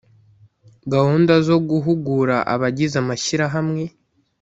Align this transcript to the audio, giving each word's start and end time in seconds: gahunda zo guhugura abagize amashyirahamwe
gahunda 0.93 1.33
zo 1.47 1.57
guhugura 1.69 2.35
abagize 2.53 2.95
amashyirahamwe 3.03 3.83